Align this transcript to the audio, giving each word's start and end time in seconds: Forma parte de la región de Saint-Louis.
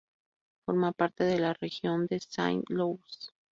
Forma 0.65 0.93
parte 0.93 1.25
de 1.25 1.37
la 1.37 1.53
región 1.53 2.07
de 2.07 2.19
Saint-Louis. 2.19 3.05